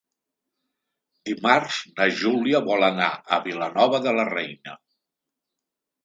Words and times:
Dimarts 1.29 1.75
na 1.99 2.07
Júlia 2.21 2.61
vol 2.69 2.85
anar 2.87 3.09
a 3.37 3.39
Vilanova 3.49 3.99
de 4.07 4.15
la 4.21 4.25
Reina. 4.31 4.75